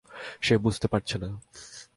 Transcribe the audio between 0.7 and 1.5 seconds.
পারছে না!